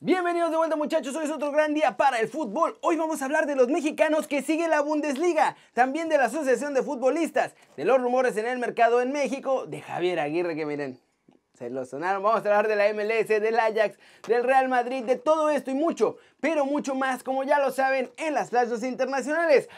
Bienvenidos 0.00 0.50
de 0.50 0.58
vuelta 0.58 0.76
muchachos, 0.76 1.16
hoy 1.16 1.24
es 1.24 1.30
otro 1.30 1.50
gran 1.50 1.72
día 1.72 1.96
para 1.96 2.20
el 2.20 2.28
fútbol. 2.28 2.76
Hoy 2.82 2.96
vamos 2.96 3.22
a 3.22 3.24
hablar 3.24 3.46
de 3.46 3.56
los 3.56 3.68
mexicanos 3.68 4.26
que 4.26 4.42
sigue 4.42 4.68
la 4.68 4.82
Bundesliga, 4.82 5.56
también 5.72 6.10
de 6.10 6.18
la 6.18 6.26
Asociación 6.26 6.74
de 6.74 6.82
Futbolistas, 6.82 7.54
de 7.78 7.86
los 7.86 7.98
rumores 7.98 8.36
en 8.36 8.44
el 8.44 8.58
mercado 8.58 9.00
en 9.00 9.10
México, 9.10 9.64
de 9.64 9.80
Javier 9.80 10.20
Aguirre 10.20 10.54
que 10.54 10.66
miren, 10.66 11.00
se 11.54 11.70
lo 11.70 11.86
sonaron. 11.86 12.22
Vamos 12.22 12.44
a 12.44 12.48
hablar 12.48 12.68
de 12.68 12.76
la 12.76 12.92
MLS, 12.92 13.28
del 13.28 13.58
Ajax, 13.58 13.98
del 14.28 14.44
Real 14.44 14.68
Madrid, 14.68 15.02
de 15.02 15.16
todo 15.16 15.48
esto 15.48 15.70
y 15.70 15.74
mucho, 15.74 16.18
pero 16.40 16.66
mucho 16.66 16.94
más, 16.94 17.22
como 17.22 17.44
ya 17.44 17.58
lo 17.58 17.70
saben, 17.70 18.10
en 18.18 18.34
las 18.34 18.50
plazas 18.50 18.82
internacionales. 18.82 19.70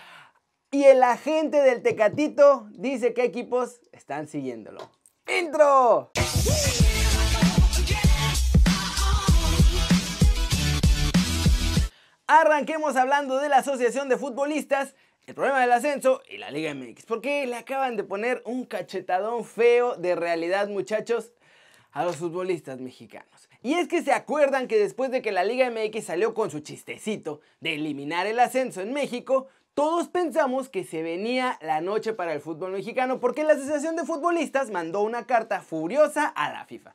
Y 0.72 0.82
el 0.82 1.00
agente 1.04 1.62
del 1.62 1.80
Tecatito 1.80 2.66
dice 2.72 3.14
qué 3.14 3.22
equipos 3.22 3.82
están 3.92 4.26
siguiéndolo. 4.26 4.90
¡Intro! 5.28 6.10
Arranquemos 12.30 12.94
hablando 12.96 13.38
de 13.38 13.48
la 13.48 13.56
Asociación 13.56 14.10
de 14.10 14.18
Futbolistas, 14.18 14.94
el 15.26 15.34
problema 15.34 15.62
del 15.62 15.72
ascenso 15.72 16.20
y 16.28 16.36
la 16.36 16.50
Liga 16.50 16.74
MX. 16.74 17.06
Porque 17.06 17.46
le 17.46 17.56
acaban 17.56 17.96
de 17.96 18.04
poner 18.04 18.42
un 18.44 18.66
cachetadón 18.66 19.46
feo 19.46 19.96
de 19.96 20.14
realidad, 20.14 20.68
muchachos, 20.68 21.32
a 21.90 22.04
los 22.04 22.16
futbolistas 22.16 22.80
mexicanos. 22.80 23.48
Y 23.62 23.74
es 23.74 23.88
que 23.88 24.02
se 24.02 24.12
acuerdan 24.12 24.68
que 24.68 24.78
después 24.78 25.10
de 25.10 25.22
que 25.22 25.32
la 25.32 25.42
Liga 25.42 25.70
MX 25.70 26.04
salió 26.04 26.34
con 26.34 26.50
su 26.50 26.60
chistecito 26.60 27.40
de 27.60 27.76
eliminar 27.76 28.26
el 28.26 28.40
ascenso 28.40 28.82
en 28.82 28.92
México, 28.92 29.48
todos 29.72 30.08
pensamos 30.08 30.68
que 30.68 30.84
se 30.84 31.02
venía 31.02 31.58
la 31.62 31.80
noche 31.80 32.12
para 32.12 32.34
el 32.34 32.42
fútbol 32.42 32.72
mexicano 32.72 33.20
porque 33.20 33.42
la 33.42 33.54
Asociación 33.54 33.96
de 33.96 34.04
Futbolistas 34.04 34.70
mandó 34.70 35.00
una 35.00 35.26
carta 35.26 35.62
furiosa 35.62 36.26
a 36.26 36.52
la 36.52 36.66
FIFA. 36.66 36.94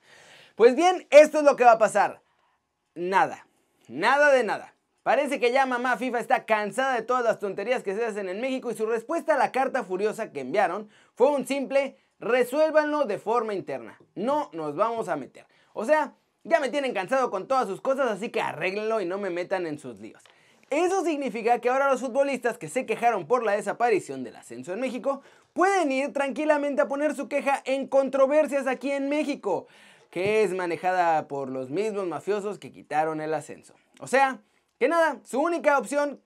Pues 0.53 0.75
bien, 0.75 1.07
esto 1.09 1.39
es 1.39 1.43
lo 1.43 1.55
que 1.55 1.63
va 1.63 1.71
a 1.71 1.79
pasar. 1.79 2.21
Nada, 2.93 3.47
nada 3.87 4.31
de 4.31 4.43
nada. 4.43 4.72
Parece 5.03 5.37
que 5.39 5.51
ya 5.51 5.65
mamá 5.65 5.97
FIFA 5.97 6.19
está 6.19 6.45
cansada 6.45 6.95
de 6.95 7.01
todas 7.01 7.25
las 7.25 7.37
tonterías 7.37 7.83
que 7.83 7.93
se 7.93 8.05
hacen 8.05 8.29
en 8.29 8.39
México 8.39 8.71
y 8.71 8.75
su 8.75 8.85
respuesta 8.85 9.35
a 9.35 9.37
la 9.37 9.51
carta 9.51 9.83
furiosa 9.83 10.31
que 10.31 10.39
enviaron 10.39 10.89
fue 11.13 11.29
un 11.29 11.45
simple 11.45 11.97
resuélvanlo 12.19 13.03
de 13.03 13.19
forma 13.19 13.53
interna. 13.53 13.99
No 14.15 14.49
nos 14.53 14.77
vamos 14.77 15.09
a 15.09 15.17
meter. 15.17 15.45
O 15.73 15.83
sea, 15.83 16.13
ya 16.45 16.61
me 16.61 16.69
tienen 16.69 16.93
cansado 16.93 17.29
con 17.29 17.49
todas 17.49 17.67
sus 17.67 17.81
cosas, 17.81 18.09
así 18.09 18.29
que 18.29 18.39
arréglenlo 18.39 19.01
y 19.01 19.05
no 19.05 19.17
me 19.17 19.29
metan 19.29 19.67
en 19.67 19.77
sus 19.77 19.99
líos. 19.99 20.23
Eso 20.69 21.03
significa 21.03 21.59
que 21.59 21.69
ahora 21.69 21.91
los 21.91 21.99
futbolistas 21.99 22.57
que 22.57 22.69
se 22.69 22.85
quejaron 22.85 23.27
por 23.27 23.43
la 23.43 23.51
desaparición 23.51 24.23
del 24.23 24.37
ascenso 24.37 24.71
en 24.71 24.79
México 24.79 25.21
pueden 25.51 25.91
ir 25.91 26.13
tranquilamente 26.13 26.81
a 26.81 26.87
poner 26.87 27.13
su 27.13 27.27
queja 27.27 27.61
en 27.65 27.87
controversias 27.87 28.67
aquí 28.67 28.91
en 28.91 29.09
México, 29.09 29.67
que 30.09 30.43
es 30.43 30.51
manejada 30.53 31.27
por 31.27 31.49
los 31.49 31.69
mismos 31.69 32.07
mafiosos 32.07 32.57
que 32.57 32.71
quitaron 32.71 33.19
el 33.19 33.33
ascenso. 33.33 33.75
O 33.99 34.07
sea, 34.07 34.41
que 34.83 34.89
nada, 34.89 35.21
su 35.23 35.39
única 35.39 35.77
opción 35.77 36.19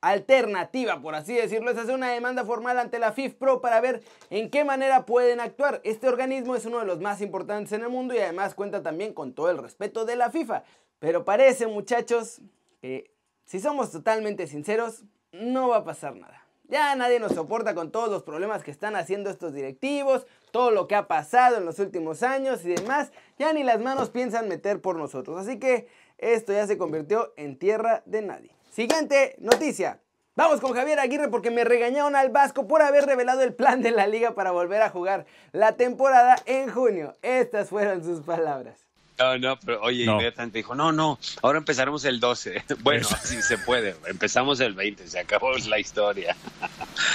alternativa, 0.00 1.00
por 1.02 1.16
así 1.16 1.34
decirlo, 1.34 1.72
es 1.72 1.78
hacer 1.78 1.96
una 1.96 2.12
demanda 2.12 2.44
formal 2.44 2.78
ante 2.78 3.00
la 3.00 3.10
FIFPro 3.10 3.60
para 3.60 3.80
ver 3.80 4.04
en 4.30 4.50
qué 4.50 4.62
manera 4.62 5.04
pueden 5.04 5.40
actuar. 5.40 5.80
Este 5.82 6.06
organismo 6.06 6.54
es 6.54 6.64
uno 6.64 6.78
de 6.78 6.84
los 6.84 7.00
más 7.00 7.20
importantes 7.20 7.72
en 7.72 7.82
el 7.82 7.88
mundo 7.88 8.14
y 8.14 8.18
además 8.18 8.54
cuenta 8.54 8.84
también 8.84 9.14
con 9.14 9.32
todo 9.32 9.50
el 9.50 9.58
respeto 9.58 10.04
de 10.04 10.14
la 10.14 10.30
FIFA. 10.30 10.62
Pero 11.00 11.24
parece, 11.24 11.66
muchachos, 11.66 12.40
que 12.80 13.10
si 13.46 13.58
somos 13.58 13.90
totalmente 13.90 14.46
sinceros, 14.46 15.02
no 15.32 15.70
va 15.70 15.78
a 15.78 15.84
pasar 15.84 16.14
nada. 16.14 16.40
Ya 16.68 16.94
nadie 16.94 17.18
nos 17.18 17.32
soporta 17.32 17.74
con 17.74 17.90
todos 17.90 18.10
los 18.10 18.22
problemas 18.22 18.62
que 18.62 18.70
están 18.70 18.94
haciendo 18.94 19.28
estos 19.28 19.54
directivos, 19.54 20.24
todo 20.52 20.70
lo 20.70 20.86
que 20.86 20.94
ha 20.94 21.08
pasado 21.08 21.56
en 21.56 21.64
los 21.64 21.80
últimos 21.80 22.22
años 22.22 22.64
y 22.64 22.74
demás. 22.74 23.10
Ya 23.40 23.52
ni 23.52 23.64
las 23.64 23.80
manos 23.80 24.10
piensan 24.10 24.48
meter 24.48 24.80
por 24.80 24.94
nosotros. 24.94 25.36
Así 25.36 25.58
que 25.58 25.88
esto 26.18 26.52
ya 26.52 26.66
se 26.66 26.78
convirtió 26.78 27.32
en 27.36 27.58
tierra 27.58 28.02
de 28.06 28.22
nadie. 28.22 28.50
Siguiente 28.70 29.36
noticia. 29.38 30.00
Vamos 30.36 30.60
con 30.60 30.72
Javier 30.72 30.98
Aguirre 30.98 31.28
porque 31.28 31.52
me 31.52 31.62
regañaron 31.62 32.16
al 32.16 32.30
Vasco 32.30 32.66
por 32.66 32.82
haber 32.82 33.06
revelado 33.06 33.42
el 33.42 33.54
plan 33.54 33.82
de 33.82 33.92
la 33.92 34.08
liga 34.08 34.34
para 34.34 34.50
volver 34.50 34.82
a 34.82 34.90
jugar 34.90 35.26
la 35.52 35.76
temporada 35.76 36.36
en 36.46 36.68
junio. 36.70 37.14
Estas 37.22 37.68
fueron 37.68 38.02
sus 38.02 38.20
palabras. 38.20 38.84
No, 39.16 39.38
no, 39.38 39.60
pero 39.60 39.80
oye, 39.82 40.02
inmediatamente 40.02 40.58
dijo, 40.58 40.74
no, 40.74 40.90
no, 40.90 41.20
ahora 41.42 41.58
empezaremos 41.58 42.04
el 42.04 42.18
12. 42.18 42.64
Bueno, 42.82 43.06
si 43.22 43.40
se 43.42 43.58
puede, 43.58 43.94
empezamos 44.08 44.58
el 44.58 44.74
20, 44.74 45.06
se 45.06 45.20
acabó 45.20 45.56
la 45.56 45.78
historia. 45.78 46.36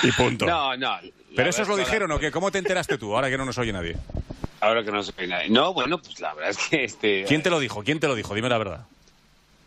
Y 0.04 0.12
punto. 0.14 0.46
No, 0.46 0.78
no. 0.78 0.98
¿Pero 1.36 1.50
eso 1.50 1.64
os 1.64 1.68
lo 1.68 1.76
dijeron 1.76 2.10
o 2.12 2.20
qué? 2.20 2.32
¿Cómo 2.32 2.52
te 2.52 2.58
enteraste 2.58 2.98
tú, 2.98 3.14
ahora 3.16 3.30
que 3.30 3.38
no 3.38 3.44
nos 3.44 3.58
oye 3.58 3.74
nadie? 3.74 3.98
Ahora 4.62 4.84
que 4.84 4.92
no 4.92 4.98
nos 4.98 5.14
oye 5.18 5.28
nadie. 5.28 5.50
No, 5.50 5.74
bueno, 5.74 6.02
pues 6.02 6.22
la 6.22 6.34
verdad 6.34 6.52
es 6.52 6.58
que 6.58 6.84
este... 6.86 7.26
¿Quién 7.28 7.44
te 7.44 7.50
lo 7.50 7.60
dijo? 7.60 7.84
¿Quién 7.84 8.00
te 8.00 8.08
lo 8.08 8.16
dijo? 8.16 8.34
Dime 8.34 8.48
la 8.48 8.58
verdad. 8.58 8.86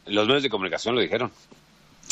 Los 0.07 0.27
medios 0.27 0.43
de 0.43 0.51
comunicación 0.51 0.95
lo 0.95 1.01
dijeron. 1.01 1.31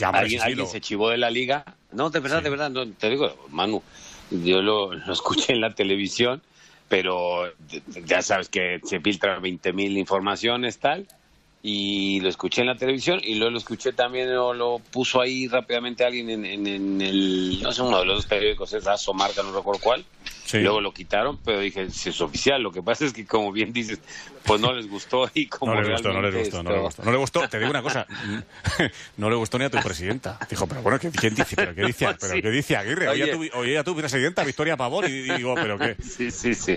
¿Alguien, 0.02 0.66
se 0.66 0.80
chivó 0.80 1.10
de 1.10 1.18
la 1.18 1.30
liga? 1.30 1.64
No, 1.92 2.10
de 2.10 2.20
verdad, 2.20 2.42
de 2.42 2.50
verdad, 2.50 2.72
te 2.98 3.10
digo, 3.10 3.34
Manu, 3.50 3.82
yo 4.30 4.62
lo, 4.62 4.92
escuché 5.12 5.52
en 5.52 5.60
la 5.60 5.74
televisión, 5.74 6.40
pero 6.88 7.52
ya 8.06 8.22
sabes 8.22 8.48
que 8.48 8.80
se 8.84 9.00
filtran 9.00 9.42
20.000 9.42 9.98
informaciones, 9.98 10.78
tal, 10.78 11.06
y 11.62 12.20
lo 12.20 12.28
escuché 12.28 12.62
en 12.62 12.68
la 12.68 12.76
televisión 12.76 13.20
y 13.22 13.34
luego 13.34 13.50
lo 13.50 13.58
escuché 13.58 13.92
también, 13.92 14.32
lo, 14.34 14.54
lo 14.54 14.78
puso 14.78 15.20
ahí 15.20 15.46
rápidamente 15.46 16.04
alguien 16.04 16.30
en, 16.30 16.44
en, 16.44 17.00
el, 17.00 17.60
no 17.62 17.72
sé, 17.72 17.82
uno 17.82 17.98
de 17.98 18.06
los 18.06 18.26
periódicos, 18.26 18.72
es 18.72 18.84
Razo 18.84 19.12
Marca, 19.12 19.42
no 19.42 19.52
recuerdo 19.52 19.80
cuál, 19.82 20.04
Luego 20.58 20.80
lo 20.80 20.92
quitaron, 20.92 21.38
pero 21.44 21.60
dije, 21.60 21.90
si 21.90 22.08
es 22.08 22.20
oficial. 22.20 22.62
Lo 22.62 22.72
que 22.72 22.82
pasa 22.82 23.04
es 23.04 23.12
que, 23.12 23.24
como 23.24 23.52
bien 23.52 23.72
dices, 23.72 24.00
pues 24.44 24.60
no 24.60 24.72
les 24.72 24.88
gustó 24.88 25.30
y 25.34 25.46
como 25.46 25.74
no 25.74 25.82
le 25.82 25.92
gustó, 25.92 26.12
no 26.12 26.22
le 26.22 26.38
gustó, 26.38 26.62
no 26.62 26.70
le 26.70 26.78
gustó. 26.80 27.02
No 27.04 27.12
le 27.12 27.18
gustó, 27.18 27.48
te 27.48 27.58
digo 27.58 27.70
una 27.70 27.82
cosa, 27.82 28.06
no 29.16 29.30
le 29.30 29.36
gustó 29.36 29.58
ni 29.58 29.66
a 29.66 29.70
tu 29.70 29.78
presidenta. 29.78 30.38
Dijo, 30.48 30.66
pero 30.66 30.82
bueno, 30.82 30.98
¿quién 30.98 31.34
dice? 31.34 31.56
¿Pero 31.56 31.74
qué 31.74 31.84
dice, 31.84 32.08
pero 32.20 32.34
qué 32.40 32.50
dice 32.50 32.76
Aguirre? 32.76 33.08
Oye, 33.08 33.34
oye, 33.34 33.50
oye 33.54 33.78
a 33.78 33.84
tu 33.84 33.94
presidenta, 33.94 34.44
Victoria 34.44 34.76
Pavón, 34.76 35.04
y 35.06 35.22
digo, 35.22 35.54
¿pero 35.54 35.78
qué? 35.78 35.96
Sí, 36.10 36.30
sí, 36.30 36.54
sí. 36.54 36.76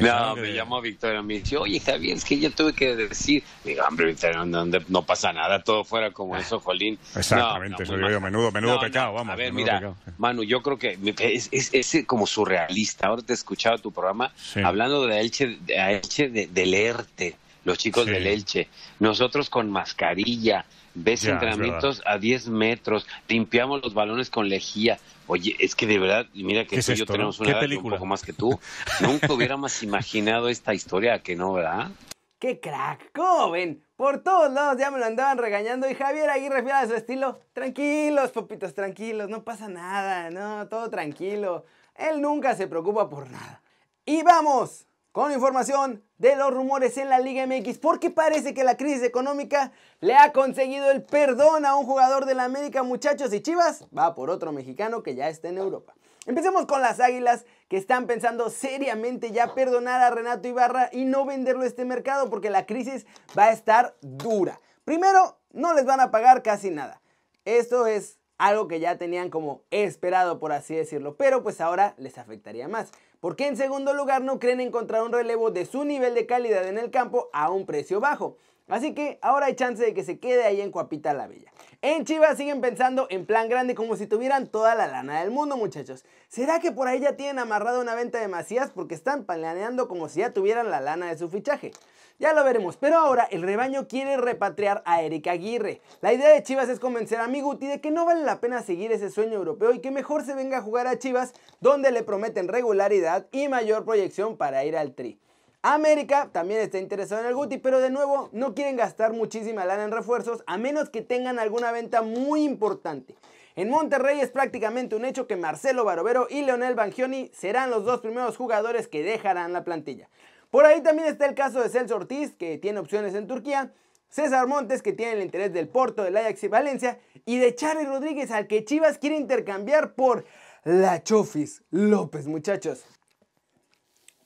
no, 0.00 0.36
me 0.36 0.52
llamó 0.52 0.80
Victoria, 0.80 1.22
me 1.22 1.34
dice, 1.34 1.56
oye, 1.56 1.80
Javier, 1.80 2.16
es 2.16 2.24
que 2.24 2.38
yo 2.38 2.50
tuve 2.50 2.72
que 2.72 2.96
decir, 2.96 3.42
digo, 3.64 3.84
hombre, 3.86 4.13
Victoria, 4.14 4.44
no, 4.44 4.64
no 4.88 5.02
pasa 5.02 5.32
nada, 5.32 5.62
todo 5.62 5.84
fuera 5.84 6.10
como 6.10 6.36
eso, 6.36 6.60
Jolín. 6.60 6.98
Exactamente, 7.14 7.82
eso 7.82 7.96
digo 7.96 8.10
yo, 8.10 8.20
menudo, 8.20 8.50
menudo 8.50 8.80
pecado, 8.80 9.12
vamos. 9.12 9.32
A 9.32 9.36
ver, 9.36 9.52
mira, 9.52 9.94
Manu, 10.18 10.42
yo 10.42 10.62
creo 10.62 10.78
que 10.78 10.98
es, 11.18 11.48
es, 11.52 11.72
es 11.72 12.04
como 12.06 12.26
surrealista 12.26 12.94
ahora 13.02 13.22
te 13.22 13.32
he 13.32 13.34
escuchado 13.34 13.78
tu 13.78 13.92
programa 13.92 14.32
hablando 14.64 15.06
de 15.06 15.20
Elche, 15.20 15.58
de, 15.60 15.96
Elche 15.96 16.28
de, 16.28 16.46
del 16.46 16.74
ERTE, 16.74 17.36
los 17.64 17.78
chicos 17.78 18.06
del 18.06 18.26
Elche. 18.26 18.68
Nosotros 18.98 19.50
con 19.50 19.70
mascarilla, 19.70 20.64
ves 20.94 21.24
entrenamientos 21.24 22.02
a 22.06 22.18
10 22.18 22.48
metros, 22.48 23.06
limpiamos 23.28 23.82
los 23.82 23.94
balones 23.94 24.30
con 24.30 24.48
lejía. 24.48 24.98
Oye, 25.26 25.56
es 25.58 25.74
que 25.74 25.86
de 25.86 25.98
verdad, 25.98 26.26
mira 26.34 26.66
que 26.66 26.82
tú 26.82 26.92
y 26.92 26.96
yo 26.96 27.06
tenemos 27.06 27.40
una 27.40 27.50
edad 27.50 27.70
un 27.70 27.90
poco 27.90 28.06
más 28.06 28.22
que 28.22 28.32
tú. 28.32 28.58
Nunca 29.00 29.32
hubiéramos 29.32 29.82
imaginado 29.82 30.48
esta 30.48 30.74
historia, 30.74 31.20
que 31.20 31.34
no, 31.34 31.54
¿verdad? 31.54 31.90
¡Qué 32.38 32.60
crack! 32.60 33.10
¿Cómo 33.14 33.52
ven? 33.52 33.82
Por 33.96 34.24
todos 34.24 34.52
lados 34.52 34.76
ya 34.76 34.90
me 34.90 34.98
lo 34.98 35.04
andaban 35.04 35.38
regañando 35.38 35.88
y 35.88 35.94
Javier 35.94 36.28
Aguirre 36.28 36.62
fiel 36.62 36.74
a 36.74 36.86
su 36.86 36.94
estilo. 36.94 37.38
Tranquilos, 37.52 38.32
popitos, 38.32 38.74
tranquilos, 38.74 39.28
no 39.28 39.44
pasa 39.44 39.68
nada, 39.68 40.30
no, 40.30 40.66
todo 40.68 40.90
tranquilo. 40.90 41.64
Él 41.94 42.20
nunca 42.20 42.56
se 42.56 42.66
preocupa 42.66 43.08
por 43.08 43.30
nada. 43.30 43.62
Y 44.04 44.24
vamos 44.24 44.88
con 45.12 45.30
información 45.30 46.02
de 46.18 46.34
los 46.34 46.52
rumores 46.52 46.98
en 46.98 47.08
la 47.08 47.20
Liga 47.20 47.46
MX, 47.46 47.78
porque 47.78 48.10
parece 48.10 48.52
que 48.52 48.64
la 48.64 48.76
crisis 48.76 49.04
económica 49.04 49.70
le 50.00 50.16
ha 50.16 50.32
conseguido 50.32 50.90
el 50.90 51.04
perdón 51.04 51.64
a 51.64 51.76
un 51.76 51.86
jugador 51.86 52.24
de 52.26 52.34
la 52.34 52.42
América, 52.42 52.82
muchachos, 52.82 53.32
y 53.32 53.40
Chivas 53.40 53.86
va 53.96 54.16
por 54.16 54.28
otro 54.28 54.50
mexicano 54.50 55.04
que 55.04 55.14
ya 55.14 55.28
está 55.28 55.48
en 55.48 55.58
Europa. 55.58 55.94
Empecemos 56.26 56.64
con 56.66 56.80
las 56.80 57.00
Águilas 57.00 57.44
que 57.68 57.76
están 57.76 58.06
pensando 58.06 58.48
seriamente 58.48 59.30
ya 59.30 59.54
perdonar 59.54 60.00
a 60.00 60.10
Renato 60.10 60.48
Ibarra 60.48 60.88
y 60.90 61.04
no 61.04 61.26
venderlo 61.26 61.64
a 61.64 61.66
este 61.66 61.84
mercado 61.84 62.30
porque 62.30 62.48
la 62.48 62.64
crisis 62.64 63.06
va 63.38 63.44
a 63.44 63.52
estar 63.52 63.94
dura. 64.00 64.60
Primero, 64.84 65.38
no 65.52 65.74
les 65.74 65.84
van 65.84 66.00
a 66.00 66.10
pagar 66.10 66.42
casi 66.42 66.70
nada. 66.70 67.02
Esto 67.44 67.86
es 67.86 68.18
algo 68.38 68.68
que 68.68 68.80
ya 68.80 68.96
tenían 68.96 69.28
como 69.28 69.62
esperado 69.70 70.38
por 70.40 70.52
así 70.52 70.74
decirlo, 70.74 71.16
pero 71.16 71.42
pues 71.42 71.60
ahora 71.60 71.94
les 71.98 72.18
afectaría 72.18 72.68
más, 72.68 72.90
porque 73.20 73.46
en 73.46 73.56
segundo 73.56 73.92
lugar 73.94 74.22
no 74.22 74.38
creen 74.38 74.60
encontrar 74.60 75.02
un 75.02 75.12
relevo 75.12 75.50
de 75.50 75.66
su 75.66 75.84
nivel 75.84 76.14
de 76.14 76.26
calidad 76.26 76.66
en 76.66 76.78
el 76.78 76.90
campo 76.90 77.28
a 77.32 77.50
un 77.50 77.66
precio 77.66 78.00
bajo. 78.00 78.36
Así 78.68 78.94
que 78.94 79.18
ahora 79.20 79.46
hay 79.46 79.56
chance 79.56 79.84
de 79.84 79.92
que 79.92 80.04
se 80.04 80.18
quede 80.18 80.44
ahí 80.44 80.62
en 80.62 80.70
Cuapita 80.70 81.12
la 81.12 81.26
Bella. 81.26 81.52
En 81.82 82.06
Chivas 82.06 82.38
siguen 82.38 82.62
pensando 82.62 83.06
en 83.10 83.26
plan 83.26 83.50
grande 83.50 83.74
como 83.74 83.94
si 83.94 84.06
tuvieran 84.06 84.46
toda 84.46 84.74
la 84.74 84.86
lana 84.86 85.20
del 85.20 85.30
mundo, 85.30 85.58
muchachos. 85.58 86.04
¿Será 86.28 86.60
que 86.60 86.72
por 86.72 86.88
ahí 86.88 87.00
ya 87.00 87.14
tienen 87.14 87.38
amarrado 87.38 87.82
una 87.82 87.94
venta 87.94 88.20
de 88.20 88.28
Macías 88.28 88.70
porque 88.74 88.94
están 88.94 89.24
planeando 89.24 89.86
como 89.86 90.08
si 90.08 90.20
ya 90.20 90.32
tuvieran 90.32 90.70
la 90.70 90.80
lana 90.80 91.08
de 91.08 91.18
su 91.18 91.28
fichaje? 91.28 91.72
Ya 92.18 92.32
lo 92.32 92.42
veremos, 92.42 92.78
pero 92.78 92.96
ahora 92.96 93.24
el 93.24 93.42
rebaño 93.42 93.86
quiere 93.86 94.16
repatriar 94.16 94.82
a 94.86 95.02
Erika 95.02 95.32
Aguirre. 95.32 95.82
La 96.00 96.14
idea 96.14 96.30
de 96.30 96.42
Chivas 96.42 96.70
es 96.70 96.80
convencer 96.80 97.20
a 97.20 97.28
Miguti 97.28 97.66
de 97.66 97.82
que 97.82 97.90
no 97.90 98.06
vale 98.06 98.22
la 98.22 98.40
pena 98.40 98.62
seguir 98.62 98.92
ese 98.92 99.10
sueño 99.10 99.34
europeo 99.34 99.74
y 99.74 99.80
que 99.80 99.90
mejor 99.90 100.24
se 100.24 100.34
venga 100.34 100.58
a 100.58 100.62
jugar 100.62 100.86
a 100.86 100.98
Chivas 100.98 101.34
donde 101.60 101.90
le 101.90 102.02
prometen 102.02 102.48
regularidad 102.48 103.26
y 103.30 103.48
mayor 103.48 103.84
proyección 103.84 104.38
para 104.38 104.64
ir 104.64 104.76
al 104.76 104.94
tri. 104.94 105.20
América 105.66 106.28
también 106.30 106.60
está 106.60 106.78
interesado 106.78 107.22
en 107.22 107.26
el 107.26 107.34
Guti, 107.34 107.56
pero 107.56 107.80
de 107.80 107.88
nuevo 107.88 108.28
no 108.32 108.54
quieren 108.54 108.76
gastar 108.76 109.14
muchísima 109.14 109.64
lana 109.64 109.84
en 109.84 109.92
refuerzos 109.92 110.44
a 110.46 110.58
menos 110.58 110.90
que 110.90 111.00
tengan 111.00 111.38
alguna 111.38 111.72
venta 111.72 112.02
muy 112.02 112.44
importante. 112.44 113.16
En 113.56 113.70
Monterrey 113.70 114.20
es 114.20 114.30
prácticamente 114.30 114.94
un 114.94 115.06
hecho 115.06 115.26
que 115.26 115.36
Marcelo 115.36 115.86
Barovero 115.86 116.26
y 116.28 116.42
Leonel 116.42 116.74
Bangioni 116.74 117.30
serán 117.32 117.70
los 117.70 117.86
dos 117.86 118.02
primeros 118.02 118.36
jugadores 118.36 118.88
que 118.88 119.02
dejarán 119.02 119.54
la 119.54 119.64
plantilla. 119.64 120.10
Por 120.50 120.66
ahí 120.66 120.82
también 120.82 121.08
está 121.08 121.24
el 121.24 121.34
caso 121.34 121.62
de 121.62 121.70
Celso 121.70 121.96
Ortiz, 121.96 122.34
que 122.34 122.58
tiene 122.58 122.80
opciones 122.80 123.14
en 123.14 123.26
Turquía, 123.26 123.72
César 124.10 124.46
Montes, 124.46 124.82
que 124.82 124.92
tiene 124.92 125.14
el 125.14 125.22
interés 125.22 125.54
del 125.54 125.68
Porto, 125.68 126.02
del 126.02 126.18
Ajax 126.18 126.44
y 126.44 126.48
Valencia, 126.48 126.98
y 127.24 127.38
de 127.38 127.54
Charlie 127.54 127.86
Rodríguez, 127.86 128.30
al 128.32 128.48
que 128.48 128.66
Chivas 128.66 128.98
quiere 128.98 129.16
intercambiar 129.16 129.94
por 129.94 130.26
la 130.62 131.02
Chofis 131.02 131.62
López, 131.70 132.26
muchachos. 132.26 132.84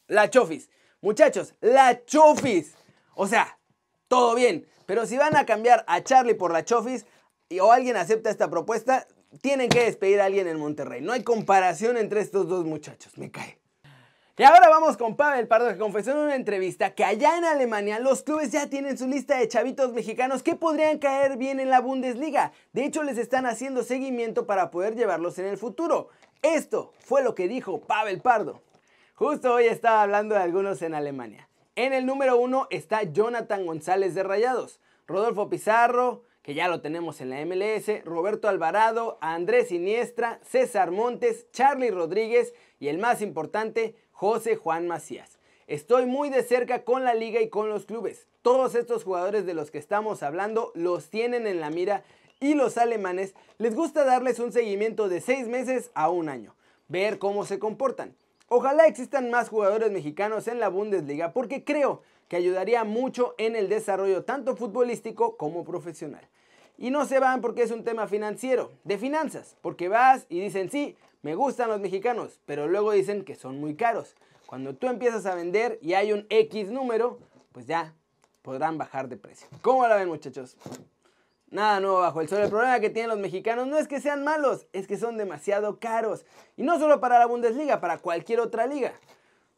La 0.09 0.29
Chofis. 0.31 0.69
Muchachos, 1.01 1.55
la 1.61 2.05
Chofis. 2.05 2.75
O 3.15 3.27
sea, 3.27 3.59
todo 4.09 4.35
bien. 4.35 4.67
Pero 4.87 5.07
si 5.07 5.17
van 5.17 5.37
a 5.37 5.47
cambiar 5.47 5.85
a 5.87 6.03
Charlie 6.03 6.35
por 6.35 6.53
la 6.53 6.65
Chofis 6.65 7.07
o 7.61 7.73
alguien 7.73 7.97
acepta 7.97 8.31
esta 8.31 8.51
propuesta, 8.51 9.07
tienen 9.41 9.69
que 9.69 9.85
despedir 9.85 10.21
a 10.21 10.25
alguien 10.25 10.49
en 10.49 10.59
Monterrey. 10.59 11.01
No 11.01 11.13
hay 11.13 11.23
comparación 11.23 11.97
entre 11.97 12.21
estos 12.21 12.49
dos 12.49 12.65
muchachos. 12.65 13.17
Me 13.19 13.31
cae. 13.31 13.59
Y 14.37 14.45
ahora 14.45 14.69
vamos 14.69 14.97
con 14.97 15.17
Pavel 15.17 15.49
Pardo 15.49 15.69
que 15.69 15.79
confesó 15.79 16.13
en 16.13 16.19
una 16.19 16.37
entrevista 16.37 16.95
que 16.95 17.05
allá 17.05 17.37
en 17.37 17.45
Alemania 17.45 17.99
los 17.99 18.23
clubes 18.23 18.53
ya 18.53 18.69
tienen 18.69 18.97
su 18.97 19.09
lista 19.09 19.37
de 19.37 19.49
chavitos 19.49 19.93
mexicanos 19.93 20.45
que 20.45 20.55
podrían 20.55 20.99
caer 20.99 21.37
bien 21.37 21.59
en 21.59 21.71
la 21.71 21.81
Bundesliga. 21.81 22.53
De 22.73 22.85
hecho 22.85 23.03
les 23.03 23.19
están 23.19 23.47
haciendo 23.47 23.83
seguimiento 23.83 24.47
para 24.47 24.71
poder 24.71 24.95
llevarlos 24.95 25.41
en 25.41 25.47
el 25.47 25.59
futuro. 25.59 26.09
Esto 26.41 26.93
fue 27.01 27.25
lo 27.25 27.35
que 27.35 27.49
dijo 27.49 27.81
Pavel 27.81 28.21
Pardo. 28.21 28.63
Justo 29.19 29.53
hoy 29.53 29.67
estaba 29.67 30.05
hablando 30.05 30.37
de 30.37 30.43
algunos 30.43 30.81
en 30.81 30.95
Alemania. 30.95 31.49
En 31.75 31.93
el 31.93 32.07
número 32.07 32.39
uno 32.39 32.69
está 32.71 33.03
Jonathan 33.03 33.67
González 33.67 34.15
de 34.15 34.23
Rayados, 34.23 34.79
Rodolfo 35.09 35.49
Pizarro, 35.49 36.23
que 36.41 36.55
ya 36.55 36.69
lo 36.69 36.83
tenemos 36.83 37.21
en 37.21 37.31
la 37.31 37.45
MLS, 37.45 38.05
Roberto 38.05 38.49
Alvarado, 38.49 39.19
Andrés 39.21 39.73
Iniestra, 39.73 40.39
César 40.45 40.93
Montes, 40.93 41.51
Charlie 41.51 41.91
Rodríguez 41.91 42.55
y 42.79 42.87
el 42.87 42.99
más 42.99 43.21
importante, 43.21 43.97
José 44.13 44.55
Juan 44.55 44.87
Macías. 44.87 45.41
Estoy 45.67 46.07
muy 46.07 46.31
de 46.31 46.45
cerca 46.45 46.85
con 46.85 47.03
la 47.03 47.15
liga 47.15 47.41
y 47.41 47.49
con 47.49 47.71
los 47.71 47.87
clubes. 47.87 48.29
Todos 48.43 48.77
estos 48.77 49.03
jugadores 49.03 49.45
de 49.45 49.55
los 49.55 49.73
que 49.73 49.79
estamos 49.79 50.23
hablando 50.23 50.71
los 50.77 51.11
tienen 51.11 51.49
en 51.49 51.59
la 51.59 51.71
mira 51.71 52.05
y 52.39 52.55
los 52.55 52.79
alemanes 52.79 53.35
les 53.59 53.75
gusta 53.75 54.05
darles 54.05 54.39
un 54.39 54.53
seguimiento 54.53 55.09
de 55.09 55.21
seis 55.21 55.49
meses 55.49 55.91
a 55.95 56.09
un 56.09 56.29
año, 56.29 56.55
ver 56.87 57.19
cómo 57.19 57.45
se 57.45 57.59
comportan. 57.59 58.15
Ojalá 58.51 58.87
existan 58.87 59.31
más 59.31 59.51
jugadores 59.51 59.91
mexicanos 59.93 60.49
en 60.49 60.59
la 60.59 60.71
Bundesliga 60.71 61.33
porque 61.33 61.65
creo 61.65 62.03
que 62.29 62.37
ayudaría 62.37 62.83
mucho 62.85 63.35
en 63.37 63.57
el 63.57 63.69
desarrollo 63.69 64.25
tanto 64.25 64.57
futbolístico 64.57 65.37
como 65.37 65.65
profesional. 65.65 66.27
Y 66.79 66.91
no 66.91 67.05
se 67.05 67.19
van 67.19 67.43
porque 67.43 67.63
es 67.63 67.71
un 67.71 67.85
tema 67.85 68.07
financiero, 68.07 68.71
de 68.85 68.97
finanzas, 68.97 69.57
porque 69.61 69.89
vas 69.89 70.25
y 70.31 70.41
dicen 70.41 70.71
sí, 70.71 70.97
me 71.21 71.35
gustan 71.35 71.69
los 71.69 71.81
mexicanos, 71.81 72.41
pero 72.47 72.69
luego 72.69 72.93
dicen 72.93 73.23
que 73.23 73.35
son 73.35 73.61
muy 73.61 73.75
caros. 73.75 74.15
Cuando 74.47 74.75
tú 74.75 74.87
empiezas 74.87 75.27
a 75.27 75.35
vender 75.35 75.79
y 75.83 75.93
hay 75.93 76.13
un 76.13 76.27
X 76.31 76.71
número, 76.71 77.19
pues 77.53 77.67
ya 77.67 77.95
podrán 78.41 78.79
bajar 78.79 79.09
de 79.11 79.19
precio. 79.19 79.47
¿Cómo 79.61 79.87
la 79.87 79.97
ven 79.97 80.09
muchachos? 80.09 80.57
Nada 81.51 81.81
nuevo 81.81 82.01
bajo 82.01 82.21
el 82.21 82.29
sol. 82.29 82.43
El 82.43 82.51
problema 82.51 82.79
que 82.79 82.91
tienen 82.91 83.09
los 83.09 83.19
mexicanos 83.19 83.67
no 83.67 83.79
es 83.79 83.89
que 83.89 84.01
sean 84.01 84.23
malos, 84.23 84.67
es 84.73 84.87
que 84.87 84.99
son 84.99 85.17
demasiado 85.17 85.79
caros. 85.79 86.27
Y 86.57 86.63
no 86.63 86.79
solo 86.79 87.01
para 87.01 87.19
la 87.19 87.27
Bundesliga, 87.27 87.81
para 87.81 87.99
cualquier 87.99 88.41
otra 88.41 88.67
liga. 88.67 88.93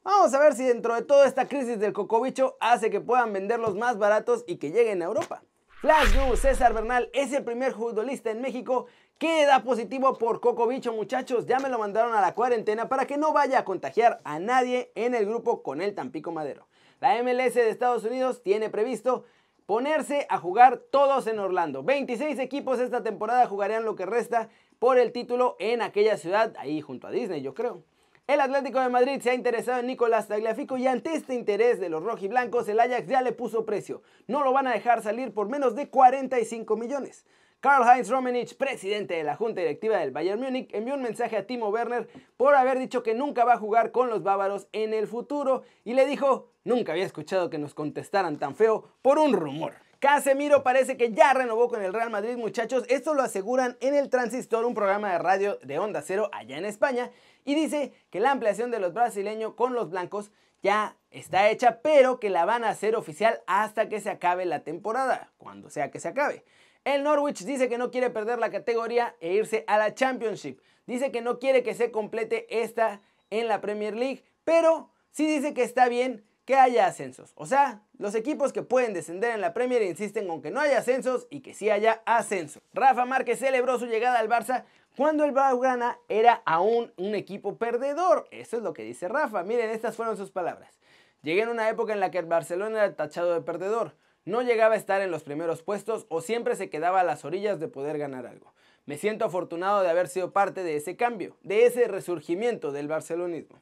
Vamos 0.03 0.33
a 0.33 0.39
ver 0.39 0.55
si 0.55 0.65
dentro 0.65 0.95
de 0.95 1.03
toda 1.03 1.27
esta 1.27 1.49
crisis 1.49 1.81
del 1.81 1.93
cocobicho 1.93 2.57
hace 2.61 2.91
que 2.91 3.01
puedan 3.01 3.33
venderlos 3.33 3.75
más 3.75 3.99
baratos 3.99 4.45
y 4.47 4.57
que 4.57 4.71
lleguen 4.71 5.03
a 5.03 5.07
Europa. 5.07 5.43
Flash 5.81 6.15
News, 6.15 6.41
César 6.41 6.75
Bernal 6.75 7.11
es 7.13 7.33
el 7.33 7.43
primer 7.43 7.73
futbolista 7.73 8.31
en 8.31 8.41
México 8.41 8.87
que 9.19 9.45
da 9.45 9.63
positivo 9.63 10.17
por 10.17 10.41
cocobicho, 10.41 10.93
muchachos. 10.93 11.47
Ya 11.47 11.59
me 11.59 11.69
lo 11.69 11.79
mandaron 11.79 12.15
a 12.15 12.21
la 12.21 12.35
cuarentena 12.35 12.89
para 12.89 13.07
que 13.07 13.19
no 13.19 13.33
vaya 13.33 13.59
a 13.59 13.65
contagiar 13.65 14.21
a 14.25 14.39
nadie 14.39 14.93
en 14.95 15.15
el 15.15 15.27
grupo 15.27 15.63
con 15.63 15.81
el 15.81 15.95
Tampico 15.95 16.33
Madero. 16.33 16.69
La 17.01 17.23
MLS 17.23 17.55
de 17.55 17.71
Estados 17.71 18.05
Unidos 18.05 18.43
tiene 18.43 18.69
previsto 18.69 19.25
ponerse 19.71 20.27
a 20.29 20.37
jugar 20.37 20.79
todos 20.91 21.29
en 21.29 21.39
Orlando. 21.39 21.85
26 21.85 22.41
equipos 22.41 22.81
esta 22.81 23.05
temporada 23.05 23.47
jugarían 23.47 23.85
lo 23.85 23.95
que 23.95 24.05
resta 24.05 24.49
por 24.81 24.99
el 24.99 25.13
título 25.13 25.55
en 25.61 25.81
aquella 25.81 26.17
ciudad, 26.17 26.53
ahí 26.59 26.81
junto 26.81 27.07
a 27.07 27.13
Disney, 27.13 27.41
yo 27.41 27.55
creo. 27.55 27.85
El 28.27 28.41
Atlético 28.41 28.81
de 28.81 28.89
Madrid 28.89 29.21
se 29.21 29.31
ha 29.31 29.35
interesado 29.35 29.79
en 29.79 29.87
Nicolás 29.87 30.27
Tagliafico 30.27 30.77
y 30.77 30.89
ante 30.89 31.15
este 31.15 31.37
interés 31.37 31.79
de 31.79 31.89
los 31.89 32.03
rojiblancos, 32.03 32.69
el 32.69 32.81
Ajax 32.81 33.07
ya 33.07 33.23
le 33.23 33.31
puso 33.31 33.65
precio. 33.65 34.03
No 34.27 34.43
lo 34.43 34.53
van 34.53 34.67
a 34.67 34.73
dejar 34.73 35.03
salir 35.03 35.33
por 35.33 35.49
menos 35.49 35.77
de 35.77 35.89
45 35.89 36.77
millones. 36.77 37.25
Karl-Heinz 37.61 38.09
Rummenigge, 38.09 38.55
presidente 38.55 39.13
de 39.13 39.23
la 39.23 39.37
junta 39.37 39.61
directiva 39.61 39.99
del 39.99 40.13
Bayern 40.13 40.41
Múnich, 40.41 40.73
envió 40.73 40.95
un 40.95 41.03
mensaje 41.03 41.37
a 41.37 41.47
Timo 41.47 41.69
Werner 41.69 42.09
por 42.39 42.55
haber 42.55 42.79
dicho 42.79 43.03
que 43.03 43.15
nunca 43.15 43.45
va 43.45 43.53
a 43.53 43.59
jugar 43.59 43.93
con 43.93 44.09
los 44.09 44.23
bávaros 44.23 44.67
en 44.73 44.95
el 44.95 45.07
futuro 45.07 45.63
y 45.85 45.93
le 45.93 46.07
dijo, 46.07 46.49
nunca 46.65 46.93
había 46.93 47.05
escuchado 47.05 47.51
que 47.51 47.59
nos 47.59 47.75
contestaran 47.75 48.39
tan 48.39 48.57
feo 48.57 48.89
por 49.03 49.19
un 49.19 49.35
rumor. 49.35 49.75
Casemiro 49.99 50.63
parece 50.63 50.97
que 50.97 51.13
ya 51.13 51.35
renovó 51.35 51.69
con 51.69 51.83
el 51.83 51.93
Real 51.93 52.09
Madrid, 52.09 52.39
muchachos. 52.39 52.85
Esto 52.89 53.13
lo 53.13 53.23
aseguran 53.23 53.77
en 53.83 53.95
el 53.95 54.09
Transistor, 54.09 54.65
un 54.65 54.73
programa 54.73 55.13
de 55.13 55.19
radio 55.19 55.59
de 55.63 55.79
Onda 55.79 56.01
Cero 56.01 56.31
allá 56.33 56.57
en 56.57 56.65
España. 56.65 57.11
Y 57.45 57.55
dice 57.55 57.93
que 58.09 58.21
la 58.21 58.31
ampliación 58.31 58.71
de 58.71 58.81
los 58.81 58.95
brasileños 58.95 59.53
con 59.53 59.75
los 59.75 59.91
blancos 59.91 60.33
ya 60.63 60.97
está 61.11 61.51
hecha, 61.51 61.81
pero 61.83 62.21
que 62.21 62.31
la 62.31 62.47
van 62.47 62.65
a 62.65 62.71
hacer 62.71 62.97
oficial 62.97 63.43
hasta 63.47 63.91
que 63.91 64.01
se 64.01 64.09
acabe 64.09 64.47
la 64.47 64.61
temporada, 64.61 65.31
cuando 65.37 65.69
sea 65.69 65.91
que 65.91 66.01
se 66.01 66.09
acabe. 66.09 66.43
El 66.85 67.03
Norwich 67.03 67.45
dice 67.45 67.69
que 67.69 67.77
no 67.77 67.91
quiere 67.91 68.09
perder 68.09 68.39
la 68.39 68.51
categoría 68.51 69.15
e 69.21 69.35
irse 69.35 69.65
a 69.67 69.77
la 69.77 69.95
Championship. 69.95 70.61
Dice 70.87 71.13
que 71.13 71.21
no 71.21 71.39
quiere 71.39 71.63
que 71.63 71.75
se 71.75 71.91
complete 71.91 72.63
esta 72.63 73.03
en 73.29 73.49
la 73.49 73.61
Premier 73.61 73.95
League, 73.95 74.25
pero 74.45 74.91
sí 75.11 75.27
dice 75.27 75.53
que 75.53 75.63
está 75.63 75.89
bien 75.89 76.25
que 76.47 76.57
haya 76.57 76.87
ascensos. 76.87 77.33
O 77.37 77.45
sea, 77.45 77.83
los 77.99 78.15
equipos 78.15 78.53
que 78.53 78.63
pueden 78.63 78.95
descender 78.95 79.35
en 79.35 79.43
la 79.43 79.53
Premier 79.53 79.83
insisten 79.83 80.27
con 80.27 80.41
que 80.41 80.51
no 80.51 80.59
haya 80.59 80.79
ascensos 80.79 81.27
y 81.31 81.41
que 81.41 81.53
sí 81.53 81.69
haya 81.69 82.03
ascenso. 82.07 82.63
Rafa 82.73 83.05
Márquez 83.05 83.39
celebró 83.39 83.79
su 83.79 83.87
llegada 83.87 84.19
al 84.19 84.29
Barça 84.29 84.65
cuando 84.97 85.25
el 85.25 85.33
Blaugrana 85.33 85.99
era 86.09 86.43
aún 86.47 86.93
un 86.97 87.15
equipo 87.15 87.57
perdedor. 87.59 88.27
Eso 88.31 88.57
es 88.57 88.63
lo 88.63 88.73
que 88.73 88.83
dice 88.85 89.07
Rafa. 89.07 89.45
Miren, 89.45 89.71
estas 89.71 89.97
fueron 89.97 90.17
sus 90.17 90.31
palabras. 90.31 90.81
Llegué 91.23 91.43
en 91.43 91.51
una 91.51 91.69
época 91.69 91.93
en 91.93 92.01
la 92.01 92.11
que 92.11 92.19
el 92.19 92.27
Barcelona 92.27 92.79
era 92.79 92.97
tachado 92.97 93.35
de 93.35 93.43
perdedor 93.43 93.95
no 94.25 94.43
llegaba 94.43 94.75
a 94.75 94.79
estar 94.79 95.01
en 95.01 95.11
los 95.11 95.23
primeros 95.23 95.63
puestos 95.63 96.07
o 96.09 96.21
siempre 96.21 96.57
se 96.57 96.71
quedaba 96.71 97.01
a 97.01 97.05
las 97.05 97.25
orillas 97.25 97.61
de 97.61 97.69
poder 97.69 97.99
ganar 97.99 98.27
algo. 98.27 98.53
Me 98.87 98.99
siento 98.99 99.25
afortunado 99.25 99.83
de 99.83 99.91
haber 99.91 100.09
sido 100.09 100.33
parte 100.33 100.63
de 100.63 100.77
ese 100.77 100.97
cambio, 100.97 101.37
de 101.43 101.67
ese 101.67 101.87
resurgimiento 101.87 102.73
del 102.73 102.89
barcelonismo. 102.89 103.59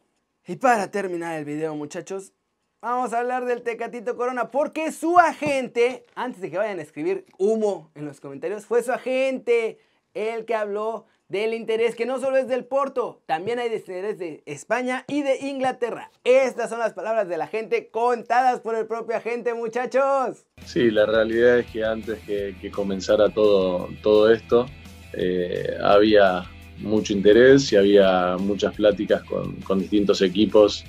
Y 0.46 0.56
para 0.56 0.90
terminar 0.90 1.38
el 1.38 1.44
video 1.44 1.74
muchachos, 1.74 2.32
vamos 2.80 3.12
a 3.12 3.18
hablar 3.18 3.44
del 3.44 3.62
Tecatito 3.62 4.16
Corona, 4.16 4.50
porque 4.50 4.92
su 4.92 5.18
agente, 5.18 6.06
antes 6.14 6.40
de 6.40 6.50
que 6.50 6.58
vayan 6.58 6.78
a 6.78 6.82
escribir 6.82 7.26
humo 7.36 7.90
en 7.94 8.06
los 8.06 8.20
comentarios, 8.20 8.64
fue 8.64 8.82
su 8.82 8.92
agente 8.92 9.78
el 10.14 10.44
que 10.46 10.54
habló 10.54 11.06
del 11.28 11.52
interés 11.52 11.94
que 11.94 12.06
no 12.06 12.18
solo 12.18 12.38
es 12.38 12.48
del 12.48 12.64
Porto, 12.64 13.20
también 13.26 13.58
hay 13.58 13.68
de 13.68 13.76
interés 13.76 14.18
de 14.18 14.42
España 14.46 15.04
y 15.08 15.22
de 15.22 15.46
Inglaterra. 15.46 16.10
Estas 16.24 16.70
son 16.70 16.78
las 16.78 16.94
palabras 16.94 17.28
de 17.28 17.36
la 17.36 17.46
gente 17.46 17.88
contadas 17.88 18.60
por 18.60 18.74
el 18.74 18.86
propio 18.86 19.16
agente, 19.16 19.52
muchachos. 19.52 20.46
Sí, 20.64 20.90
la 20.90 21.04
realidad 21.04 21.58
es 21.58 21.66
que 21.66 21.84
antes 21.84 22.18
que, 22.20 22.70
comenzara 22.70 23.28
todo, 23.28 23.90
todo 24.02 24.32
esto, 24.32 24.66
eh, 25.12 25.76
había 25.82 26.44
mucho 26.78 27.12
interés 27.12 27.72
y 27.72 27.76
había 27.76 28.36
muchas 28.38 28.74
pláticas 28.74 29.22
con, 29.24 29.78
distintos 29.78 30.22
equipos 30.22 30.84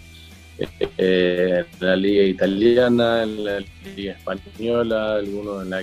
eh, 0.98 1.66
en 1.80 1.86
la 1.86 1.96
liga 1.98 2.24
italiana, 2.24 3.24
en 3.24 3.44
la 3.44 3.60
liga 3.96 4.14
española, 4.14 5.16
algunos 5.16 5.64
en 5.64 5.70
la 5.70 5.82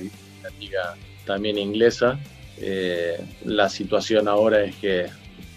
liga 0.58 0.94
también 1.26 1.58
inglesa. 1.58 2.18
Eh, 2.58 3.18
la 3.44 3.68
situación 3.68 4.28
ahora 4.28 4.64
es 4.64 4.76
que 4.76 5.06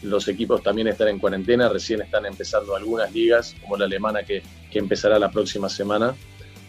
los 0.02 0.28
equipos 0.28 0.64
también 0.64 0.88
están 0.88 1.10
en 1.10 1.20
cuarentena, 1.20 1.70
recién 1.70 2.02
están 2.02 2.26
empezando 2.26 2.76
algunas 2.76 3.14
ligas, 3.14 3.56
como 3.62 3.78
la 3.78 3.86
alemana 3.86 4.24
que, 4.24 4.42
empezará 4.72 5.18
la 5.18 5.32
próxima 5.32 5.68
semana, 5.68 6.16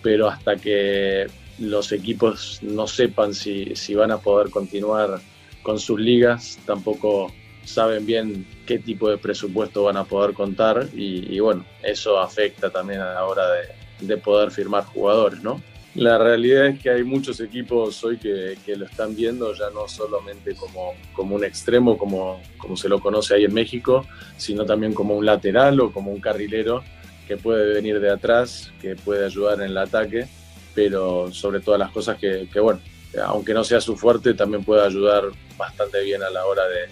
pero 0.02 0.28
hasta 0.28 0.56
que 0.56 1.26
los 1.58 1.92
equipos 1.92 2.58
no 2.62 2.86
sepan 2.86 3.34
si, 3.34 3.74
van 3.94 4.10
a 4.10 4.18
poder 4.18 4.50
continuar 4.50 5.20
con 5.62 5.78
sus 5.78 6.00
ligas, 6.00 6.58
tampoco 6.64 7.32
saben 7.64 8.06
bien 8.06 8.46
qué 8.66 8.78
tipo 8.78 9.10
de 9.10 9.18
presupuesto 9.18 9.84
van 9.84 9.98
a 9.98 10.04
poder 10.04 10.32
contar 10.32 10.88
y, 10.94 11.38
bueno, 11.40 11.66
eso 11.82 12.18
afecta 12.18 12.70
también 12.70 13.00
a 13.00 13.12
la 13.12 13.26
hora 13.26 13.44
de, 13.50 14.06
de 14.06 14.16
poder 14.16 14.50
firmar 14.50 14.84
jugadores, 14.86 15.42
¿no? 15.42 15.62
La 15.96 16.18
realidad 16.18 16.66
es 16.66 16.78
que 16.78 16.90
hay 16.90 17.02
muchos 17.02 17.40
equipos 17.40 18.04
hoy 18.04 18.16
que, 18.16 18.56
lo 18.76 18.86
están 18.86 19.16
viendo 19.16 19.52
ya 19.54 19.70
no 19.70 19.88
solamente 19.88 20.54
como, 20.54 20.94
como 21.12 21.34
un 21.34 21.44
extremo, 21.44 21.98
como, 21.98 22.40
como 22.58 22.76
se 22.76 22.88
lo 22.88 23.00
conoce 23.00 23.34
ahí 23.34 23.44
en 23.44 23.52
México, 23.52 24.06
sino 24.36 24.64
también 24.64 24.94
como 24.94 25.16
un 25.16 25.26
lateral 25.26 25.80
o 25.80 25.92
como 25.92 26.12
un 26.12 26.20
carrilero 26.20 26.84
que 27.26 27.36
puede 27.36 27.74
venir 27.74 27.98
de 27.98 28.10
atrás, 28.10 28.72
que 28.80 28.94
puede 28.94 29.24
ayudar 29.24 29.60
en 29.60 29.66
el 29.66 29.78
ataque, 29.78 30.28
pero 30.76 31.32
sobre 31.32 31.58
todas 31.58 31.80
las 31.80 31.90
cosas 31.90 32.18
que, 32.18 32.48
bueno, 32.60 32.80
aunque 33.24 33.52
no 33.52 33.64
sea 33.64 33.80
su 33.80 33.96
fuerte, 33.96 34.34
también 34.34 34.62
puede 34.62 34.86
ayudar 34.86 35.24
bastante 35.58 36.04
bien 36.04 36.22
a 36.22 36.30
la 36.30 36.46
hora 36.46 36.62
de, 36.68 36.88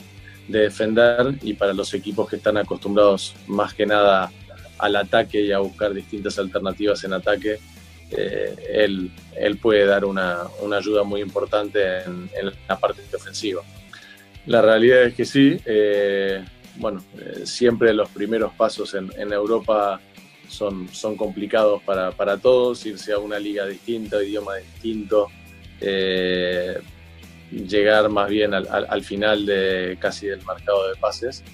de 0.49 0.65
defender 0.65 1.35
y 1.43 1.55
para 1.55 1.73
los 1.73 1.95
equipos 1.95 2.29
que 2.29 2.37
están 2.37 2.57
acostumbrados 2.57 3.37
más 3.47 3.75
que 3.75 3.87
nada 3.87 4.33
al 4.79 4.97
ataque 4.97 5.41
y 5.41 5.53
a 5.53 5.59
buscar 5.59 5.95
distintas 5.95 6.39
alternativas 6.39 7.03
en 7.05 7.13
ataque, 7.13 7.59
eh, 8.11 8.57
él, 8.71 9.11
él, 9.37 9.59
puede 9.59 9.85
dar 9.85 10.05
una, 10.05 10.45
una 10.63 10.79
ayuda 10.79 11.03
muy 11.03 11.21
importante 11.21 12.03
en, 12.03 12.31
la 12.67 12.79
parte 12.79 13.03
ofensiva. 13.15 13.63
La 14.47 14.63
realidad 14.63 15.03
es 15.05 15.15
que 15.15 15.27
sí, 15.27 15.61
eh, 15.67 16.43
bueno, 16.77 17.05
eh, 17.19 17.43
siempre 17.45 17.93
los 17.93 18.09
primeros 18.09 18.53
pasos 18.55 18.95
en, 18.95 19.13
en 19.19 19.33
Europa 19.33 20.01
son, 20.49 20.89
son 20.89 21.17
complicados 21.17 21.83
para, 21.83 22.13
para, 22.13 22.39
todos, 22.39 22.87
irse 22.87 23.13
a 23.13 23.19
una 23.19 23.39
liga 23.39 23.67
distinta, 23.67 24.23
idioma 24.23 24.57
distinto, 24.57 25.29
llegar 27.51 28.09
más 28.09 28.29
bien 28.31 28.55
al, 28.55 28.67
al, 28.69 29.05
final 29.05 29.45
de 29.45 29.99
casi 30.01 30.29
del 30.29 30.45
mercado 30.47 30.89
de 30.89 30.97
pases. 30.97 31.45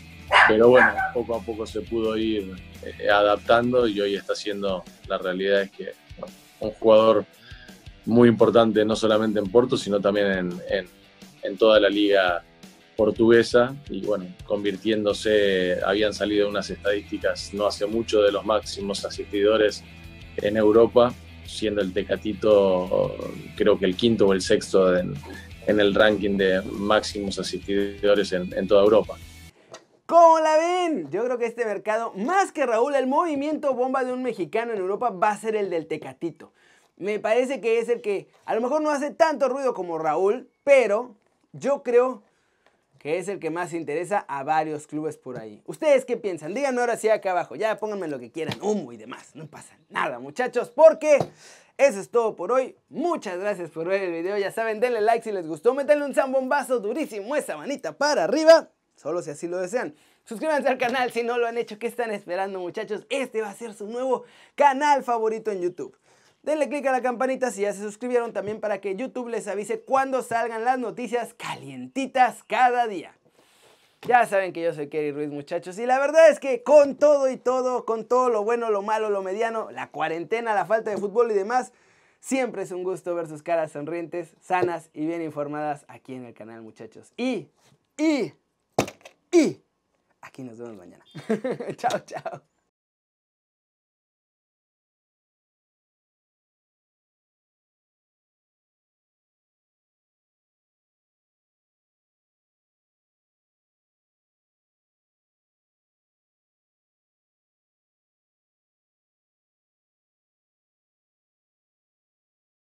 Pero 0.48 0.68
bueno, 0.68 0.92
poco 1.12 1.36
a 1.36 1.42
poco 1.42 1.66
se 1.66 1.80
pudo 1.80 2.16
ir 2.16 2.54
adaptando 3.10 3.86
y 3.88 4.00
hoy 4.00 4.14
está 4.14 4.34
siendo, 4.34 4.84
la 5.08 5.18
realidad 5.18 5.62
es 5.62 5.70
que 5.70 6.03
un 6.60 6.70
jugador 6.70 7.24
muy 8.06 8.28
importante 8.28 8.84
no 8.84 8.96
solamente 8.96 9.38
en 9.38 9.46
Porto, 9.46 9.76
sino 9.76 10.00
también 10.00 10.52
en, 10.70 11.58
toda 11.58 11.78
la 11.78 11.90
liga 11.90 12.42
portuguesa 12.96 13.74
y 13.90 14.00
bueno, 14.00 14.26
convirtiéndose, 14.46 15.78
habían 15.84 16.14
salido 16.14 16.48
unas 16.48 16.70
estadísticas 16.70 17.52
no 17.52 17.66
hace 17.66 17.86
mucho 17.86 18.22
de 18.22 18.32
los 18.32 18.44
máximos 18.46 19.04
asistidores 19.04 19.84
en 20.38 20.56
Europa, 20.56 21.12
siendo 21.44 21.82
el 21.82 21.92
Tecatito 21.92 23.14
creo 23.56 23.78
que 23.78 23.84
el 23.84 23.94
quinto 23.94 24.26
o 24.28 24.32
el 24.32 24.40
sexto 24.40 24.96
en, 24.96 25.14
el 25.66 25.94
ranking 25.94 26.36
de 26.36 26.62
máximos 26.62 27.38
asistidores 27.38 28.32
en, 28.32 28.52
en 28.56 28.66
toda 28.66 28.82
Europa. 28.82 29.16
¿Cómo 30.06 30.38
la 30.38 30.58
ven? 30.58 31.10
Yo 31.10 31.24
creo 31.24 31.38
que 31.38 31.46
este 31.46 31.64
mercado, 31.64 32.12
más 32.14 32.52
que 32.52 32.66
Raúl, 32.66 32.94
el 32.94 33.06
movimiento 33.06 33.72
bomba 33.72 34.04
de 34.04 34.12
un 34.12 34.22
mexicano 34.22 34.72
en 34.72 34.78
Europa 34.78 35.08
va 35.08 35.30
a 35.30 35.38
ser 35.38 35.56
el 35.56 35.70
del 35.70 35.86
Tecatito. 35.86 36.52
Me 36.98 37.18
parece 37.18 37.62
que 37.62 37.78
es 37.78 37.88
el 37.88 38.02
que 38.02 38.28
a 38.44 38.54
lo 38.54 38.60
mejor 38.60 38.82
no 38.82 38.90
hace 38.90 39.12
tanto 39.12 39.48
ruido 39.48 39.72
como 39.72 39.96
Raúl, 39.96 40.50
pero 40.62 41.16
yo 41.52 41.82
creo 41.82 42.22
que 42.98 43.18
es 43.18 43.28
el 43.28 43.38
que 43.38 43.48
más 43.48 43.72
interesa 43.72 44.26
a 44.28 44.44
varios 44.44 44.86
clubes 44.86 45.16
por 45.16 45.38
ahí. 45.38 45.62
¿Ustedes 45.64 46.04
qué 46.04 46.18
piensan? 46.18 46.52
Díganme 46.52 46.82
ahora 46.82 46.98
sí 46.98 47.08
acá 47.08 47.30
abajo. 47.30 47.56
Ya 47.56 47.78
pónganme 47.78 48.06
lo 48.06 48.18
que 48.18 48.30
quieran, 48.30 48.58
humo 48.60 48.92
y 48.92 48.98
demás. 48.98 49.30
No 49.34 49.46
pasa 49.46 49.74
nada, 49.88 50.18
muchachos, 50.18 50.68
porque 50.68 51.16
eso 51.78 51.98
es 51.98 52.10
todo 52.10 52.36
por 52.36 52.52
hoy. 52.52 52.76
Muchas 52.90 53.38
gracias 53.38 53.70
por 53.70 53.88
ver 53.88 54.02
el 54.02 54.12
video. 54.12 54.36
Ya 54.36 54.52
saben, 54.52 54.80
denle 54.80 55.00
like 55.00 55.24
si 55.24 55.32
les 55.32 55.46
gustó. 55.46 55.72
Métanle 55.72 56.04
un 56.04 56.14
zambombazo 56.14 56.78
durísimo 56.78 57.34
esa 57.36 57.56
manita 57.56 57.96
para 57.96 58.24
arriba 58.24 58.68
solo 58.96 59.22
si 59.22 59.30
así 59.30 59.48
lo 59.48 59.58
desean. 59.58 59.94
Suscríbanse 60.24 60.68
al 60.68 60.78
canal 60.78 61.12
si 61.12 61.22
no 61.22 61.36
lo 61.38 61.46
han 61.46 61.58
hecho. 61.58 61.78
¿Qué 61.78 61.86
están 61.86 62.10
esperando 62.10 62.58
muchachos? 62.58 63.06
Este 63.10 63.42
va 63.42 63.50
a 63.50 63.54
ser 63.54 63.74
su 63.74 63.86
nuevo 63.86 64.24
canal 64.54 65.04
favorito 65.04 65.50
en 65.50 65.60
YouTube. 65.60 65.96
Denle 66.42 66.68
click 66.68 66.86
a 66.86 66.92
la 66.92 67.02
campanita 67.02 67.50
si 67.50 67.62
ya 67.62 67.72
se 67.72 67.80
suscribieron 67.80 68.32
también 68.32 68.60
para 68.60 68.80
que 68.80 68.96
YouTube 68.96 69.28
les 69.28 69.48
avise 69.48 69.80
cuando 69.80 70.22
salgan 70.22 70.64
las 70.64 70.78
noticias 70.78 71.34
calientitas 71.34 72.42
cada 72.44 72.86
día. 72.86 73.16
Ya 74.06 74.26
saben 74.26 74.52
que 74.52 74.62
yo 74.62 74.74
soy 74.74 74.88
Kerry 74.88 75.12
Ruiz 75.12 75.30
muchachos 75.30 75.78
y 75.78 75.86
la 75.86 75.98
verdad 75.98 76.28
es 76.28 76.38
que 76.38 76.62
con 76.62 76.96
todo 76.96 77.30
y 77.30 77.38
todo, 77.38 77.86
con 77.86 78.04
todo 78.04 78.28
lo 78.28 78.44
bueno, 78.44 78.70
lo 78.70 78.82
malo, 78.82 79.08
lo 79.08 79.22
mediano, 79.22 79.70
la 79.70 79.90
cuarentena, 79.90 80.54
la 80.54 80.66
falta 80.66 80.90
de 80.90 80.98
fútbol 80.98 81.30
y 81.30 81.34
demás, 81.34 81.72
siempre 82.20 82.62
es 82.62 82.70
un 82.70 82.84
gusto 82.84 83.14
ver 83.14 83.26
sus 83.26 83.42
caras 83.42 83.72
sonrientes, 83.72 84.34
sanas 84.42 84.90
y 84.92 85.06
bien 85.06 85.22
informadas 85.22 85.86
aquí 85.88 86.14
en 86.14 86.26
el 86.26 86.34
canal 86.34 86.60
muchachos. 86.60 87.12
Y, 87.16 87.48
y... 87.96 88.34
Y 89.34 89.60
aquí 90.20 90.44
nos 90.44 90.58
vemos 90.58 90.76
mañana. 90.76 91.04
chao, 91.76 91.98
chao. 92.06 92.46